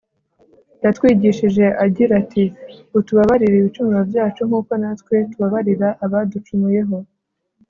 yatwigishije 0.83 1.65
agira 1.85 2.13
ati.. 2.21 2.43
utubabarire 2.97 3.55
ibicumuro 3.57 4.01
byacu, 4.09 4.41
nk'uko 4.47 4.71
natwe 4.81 5.15
tubabarira 5.31 5.87
abaducumuyeho. 6.05 6.97